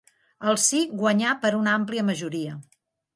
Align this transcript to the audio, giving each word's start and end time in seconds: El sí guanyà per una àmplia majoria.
El 0.51 0.55
sí 0.61 0.79
guanyà 1.01 1.33
per 1.43 1.51
una 1.57 1.75
àmplia 1.81 2.07
majoria. 2.09 2.57